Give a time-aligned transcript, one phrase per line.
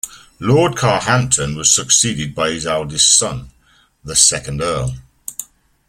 [0.39, 3.51] Lord Carhampton was succeeded by his eldest son,
[4.03, 4.95] the second Earl.